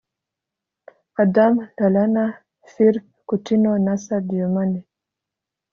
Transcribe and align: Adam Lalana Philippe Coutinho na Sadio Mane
Adam 1.23 1.55
Lalana 1.79 2.23
Philippe 2.71 3.11
Coutinho 3.27 3.71
na 3.85 3.93
Sadio 4.05 4.47
Mane 4.55 4.81